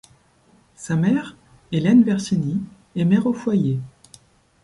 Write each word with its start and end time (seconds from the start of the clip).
Sa 0.73 0.95
mère, 0.95 1.37
Hélène 1.71 2.03
Versini, 2.03 2.59
est 2.95 3.05
mère 3.05 3.27
au 3.27 3.33
foyer. 3.33 3.79